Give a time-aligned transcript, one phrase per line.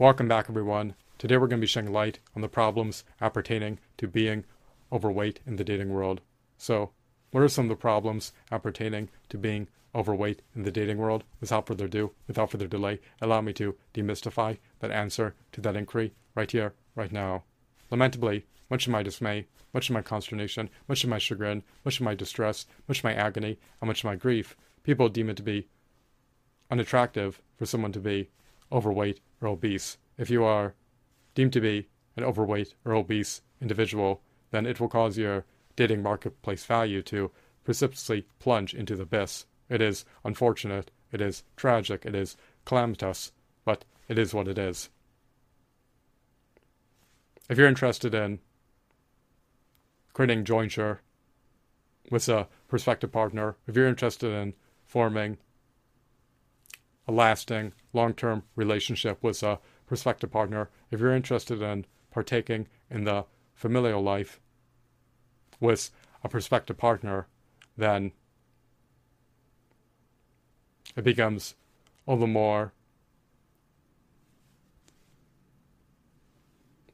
[0.00, 0.94] Welcome back, everyone.
[1.18, 4.46] Today we're going to be shedding light on the problems appertaining to being
[4.90, 6.22] overweight in the dating world.
[6.56, 6.92] So,
[7.32, 11.24] what are some of the problems appertaining to being overweight in the dating world?
[11.38, 16.14] Without further ado, without further delay, allow me to demystify that answer to that inquiry
[16.34, 17.42] right here, right now.
[17.90, 22.06] Lamentably, much of my dismay, much of my consternation, much of my chagrin, much of
[22.06, 25.42] my distress, much of my agony, and much of my grief, people deem it to
[25.42, 25.68] be
[26.70, 28.30] unattractive for someone to be
[28.72, 29.98] overweight or obese.
[30.18, 30.74] If you are
[31.34, 35.44] deemed to be an overweight or obese individual, then it will cause your
[35.76, 37.30] dating marketplace value to
[37.64, 39.46] precipitously plunge into the abyss.
[39.68, 43.32] It is unfortunate, it is tragic, it is calamitous,
[43.64, 44.90] but it is what it is.
[47.48, 48.40] If you're interested in
[50.12, 51.00] creating jointure
[52.10, 54.54] with a prospective partner, if you're interested in
[54.84, 55.38] forming
[57.06, 63.04] a lasting, long term relationship with a prospective partner, if you're interested in partaking in
[63.04, 63.24] the
[63.54, 64.40] familial life
[65.58, 65.90] with
[66.22, 67.26] a prospective partner,
[67.76, 68.12] then
[70.96, 71.54] it becomes
[72.06, 72.72] all the more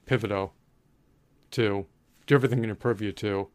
[0.04, 0.54] pivotal
[1.50, 1.86] to
[2.26, 3.48] do everything in your purview to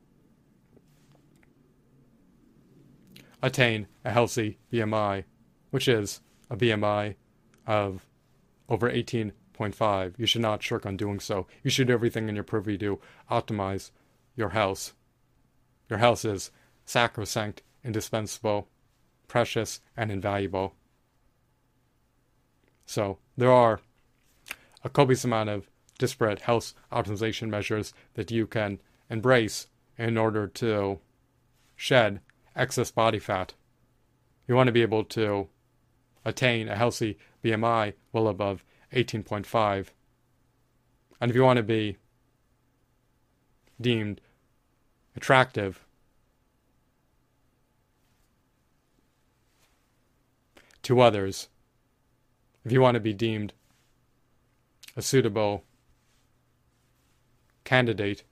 [3.41, 5.23] attain a healthy BMI,
[5.71, 7.15] which is a BMI
[7.65, 8.05] of
[8.69, 10.13] over 18.5.
[10.17, 11.47] You should not shirk on doing so.
[11.63, 12.99] You should do everything in your purview to
[13.31, 13.91] optimize
[14.35, 14.93] your health.
[15.89, 16.51] Your health is
[16.85, 18.67] sacrosanct, indispensable,
[19.27, 20.75] precious, and invaluable.
[22.85, 23.79] So, there are
[24.83, 28.79] a copious amount of disparate health optimization measures that you can
[29.09, 30.99] embrace in order to
[31.75, 32.19] shed
[32.55, 33.53] excess body fat.
[34.47, 35.47] You want to be able to
[36.25, 39.87] attain a healthy BMI well above 18.5.
[41.19, 41.97] And if you want to be
[43.79, 44.21] deemed
[45.15, 45.85] attractive
[50.83, 51.49] to others,
[52.65, 53.53] if you want to be deemed
[54.95, 55.63] a suitable
[57.63, 58.23] candidate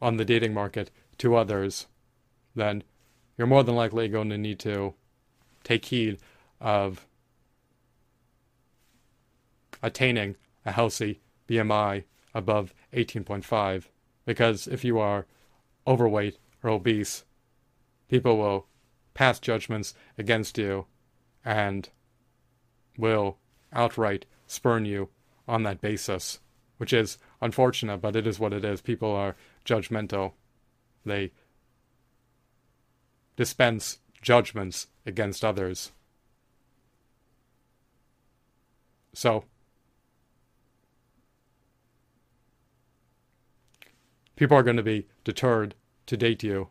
[0.00, 1.86] on the dating market to others,
[2.54, 2.82] then
[3.36, 4.94] you're more than likely going to need to
[5.64, 6.18] take heed
[6.62, 7.06] of
[9.82, 13.84] attaining a healthy BMI above 18.5.
[14.24, 15.26] Because if you are
[15.86, 17.24] overweight or obese,
[18.08, 18.66] people will
[19.12, 20.86] pass judgments against you
[21.44, 21.90] and
[22.96, 23.36] will
[23.72, 25.10] outright spurn you
[25.46, 26.38] on that basis
[26.82, 28.80] which is unfortunate, but it is what it is.
[28.80, 30.32] People are judgmental.
[31.06, 31.30] They
[33.36, 35.92] dispense judgments against others.
[39.22, 39.44] So,
[44.34, 46.70] people are going to be deterred to date you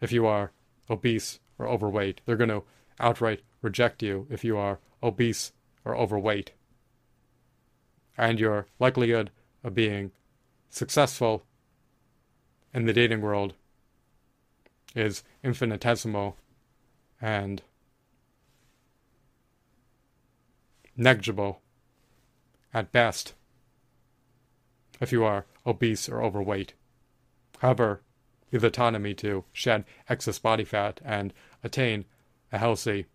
[0.00, 0.52] if you are
[0.88, 2.22] obese or overweight.
[2.24, 2.62] They're going to
[2.98, 5.52] outright reject you if you are obese
[5.84, 6.52] or overweight
[8.16, 9.30] and your likelihood
[9.62, 10.12] of being
[10.70, 11.44] successful
[12.72, 13.52] in the dating world
[14.94, 16.38] is infinitesimal
[17.20, 17.60] and
[20.96, 21.60] negligible
[22.72, 23.34] at best
[25.00, 26.74] if you are obese or overweight.
[27.58, 28.02] However,
[28.50, 32.04] you have autonomy to shed excess body fat and attain
[32.52, 33.06] a healthy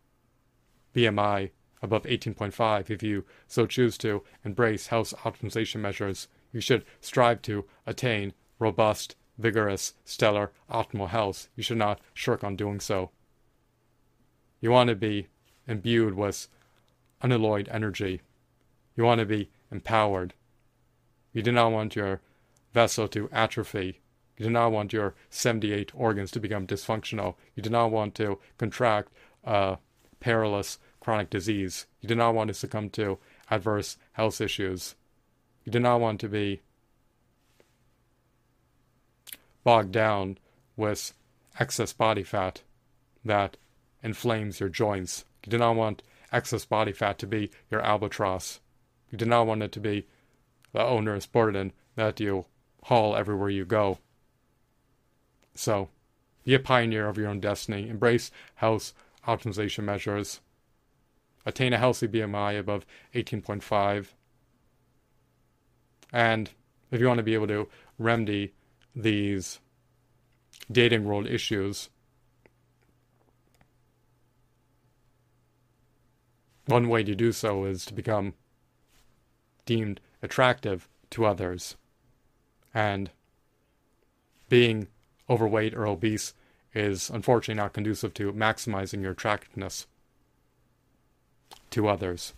[0.96, 6.28] BMI above 18.5 if you so choose to embrace health optimization measures.
[6.52, 11.50] You should strive to attain robust, vigorous, stellar, optimal health.
[11.56, 13.12] You should not shirk on doing so.
[14.62, 15.28] You want to be
[15.68, 16.48] imbued with
[17.26, 18.22] unalloyed energy.
[18.96, 20.36] You want to be empowered.
[21.34, 22.22] You do not want your
[22.72, 24.00] vessel to atrophy.
[24.38, 27.34] You do not want your 78 organs to become dysfunctional.
[27.56, 29.12] You do not want to contract
[29.44, 29.80] a
[30.20, 31.88] perilous chronic disease.
[32.00, 33.18] You do not want to succumb to
[33.50, 34.94] adverse health issues.
[35.64, 36.62] You do not want to be
[39.64, 40.38] bogged down
[40.78, 41.12] with
[41.60, 42.62] excess body fat
[43.24, 43.58] that
[44.04, 45.26] inflames your joints.
[45.44, 48.60] You do not want excess body fat to be your albatross.
[49.12, 50.06] You do not want it to be
[50.74, 52.46] the onerous burden that you
[52.84, 54.00] haul everywhere you go.
[55.56, 55.90] So,
[56.44, 57.90] be a pioneer of your own destiny.
[57.90, 58.94] Embrace health
[59.28, 60.42] optimization measures
[61.46, 64.08] attain a healthy BMI above 18.5.
[66.12, 66.50] And
[66.92, 67.68] if you want to be able to
[67.98, 68.54] remedy
[68.96, 69.60] these
[70.72, 71.90] dating world issues,
[76.66, 78.34] one way to do so is to become
[79.66, 81.76] deemed attractive to others.
[82.74, 83.12] And
[84.50, 84.88] being
[85.30, 86.34] overweight or obese
[86.74, 89.88] is unfortunately not conducive to maximizing your attractiveness
[91.72, 92.34] to others.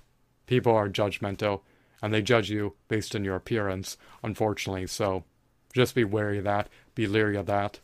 [0.45, 1.62] People are judgmental
[2.01, 4.88] and they judge you based on your appearance, unfortunately.
[4.88, 5.23] So
[5.73, 7.80] just be wary of that, be leery of that.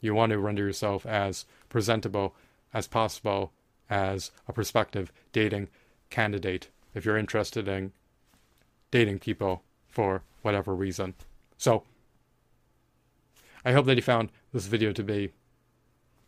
[0.00, 2.34] You want to render yourself as presentable
[2.72, 3.52] as possible
[3.90, 5.68] as a prospective dating
[6.10, 7.92] candidate if you're interested in
[8.90, 11.14] dating people for whatever reason.
[11.56, 11.84] So,
[13.64, 15.32] I hope that you found this video to be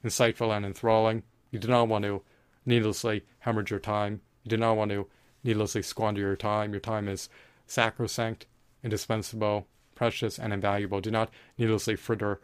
[0.05, 1.23] insightful and enthralling.
[1.51, 2.23] You do not want to
[2.65, 4.21] needlessly hemorrhage your time.
[4.43, 5.07] You do not want to
[5.45, 6.73] needlessly squander your time.
[6.73, 7.29] Your time is
[7.67, 8.47] sacrosanct,
[8.83, 11.01] indispensable, precious, and invaluable.
[11.01, 12.41] Do not needlessly fritter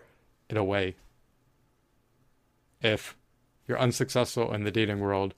[0.49, 0.97] it away.
[2.81, 3.17] If
[3.67, 5.35] you're unsuccessful in the dating world,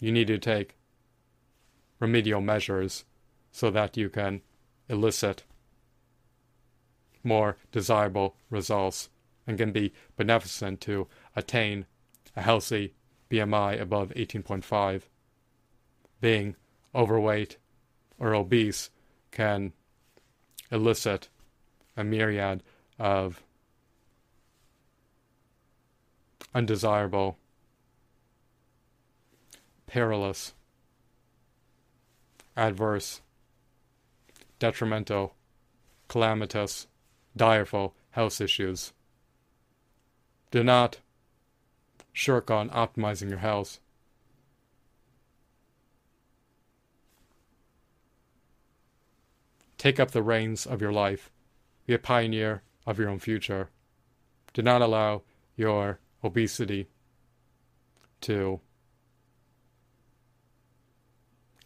[0.00, 0.76] you need to take
[2.00, 3.04] remedial measures
[3.50, 4.42] so that you can
[4.88, 5.44] elicit
[7.22, 9.08] more desirable results
[9.46, 11.86] and can be beneficent to attain
[12.36, 12.94] a healthy
[13.30, 15.02] BMI above 18.5.
[16.20, 16.56] Being
[16.94, 17.56] overweight
[18.18, 18.90] or obese
[19.30, 19.72] can
[20.70, 21.28] elicit
[21.96, 22.62] a myriad
[22.98, 23.42] of
[26.56, 27.36] undesirable,
[29.86, 30.54] perilous,
[32.56, 33.20] adverse,
[34.58, 35.34] detrimental,
[36.08, 36.86] calamitous,
[37.36, 38.94] direful health issues.
[40.50, 41.00] Do not
[42.14, 43.78] shirk on optimizing your health.
[49.76, 51.30] Take up the reins of your life.
[51.84, 53.68] Be a pioneer of your own future.
[54.54, 55.20] Do not allow
[55.54, 56.88] your obesity
[58.20, 58.60] to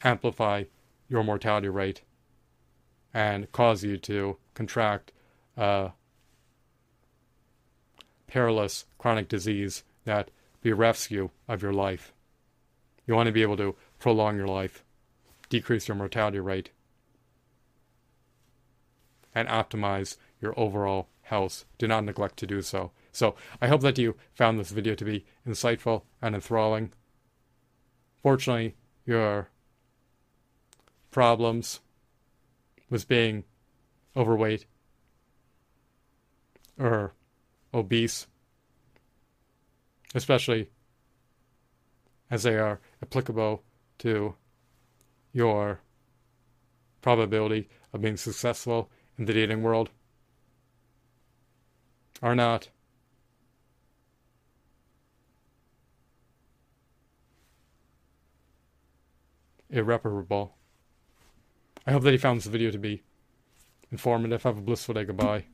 [0.03, 0.65] amplify
[1.09, 2.03] your mortality rate
[3.13, 5.13] and cause you to contract
[5.57, 5.91] a
[8.27, 10.31] perilous chronic disease that
[10.63, 12.13] berefts you of your life.
[13.07, 14.85] You want to be able to prolong your life,
[15.49, 16.71] decrease your mortality rate,
[19.35, 21.65] and optimize your overall health.
[21.79, 22.93] Do not neglect to do so.
[23.13, 26.93] So I hope that you found this video to be insightful and enthralling.
[28.23, 29.49] Fortunately, your
[31.11, 31.81] problems
[32.89, 33.45] with being
[34.17, 34.67] overweight
[36.79, 37.15] or
[37.75, 38.27] obese,
[40.15, 40.71] especially
[42.31, 43.63] as they are applicable
[43.99, 44.35] to
[45.33, 45.81] your
[47.03, 49.91] probability of being successful in the dating world,
[52.23, 52.69] are not
[59.71, 60.57] irreparable.
[61.87, 63.03] I hope that you found this video to be
[63.91, 64.43] informative.
[64.43, 65.05] Have a blissful day.
[65.05, 65.47] Goodbye.